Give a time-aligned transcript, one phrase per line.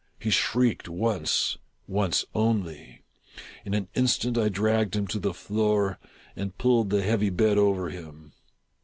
[0.19, 3.03] He shrieked once— once only.
[3.63, 5.99] In an instant I dragged him to the floor,
[6.35, 8.31] and pulled the heavy bed over him.